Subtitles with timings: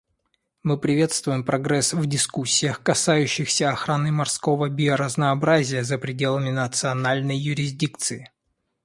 [0.63, 8.31] Мы приветствуем прогресс в дискуссиях, касающихся охраны морского биоразнообразия за пределами национальной юрисдикции.